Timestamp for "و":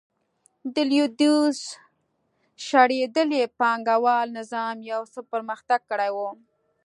6.15-6.17